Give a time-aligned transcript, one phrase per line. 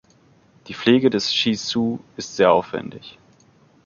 [0.67, 3.19] Die Pflege des Shih Tzu ist sehr aufwendig.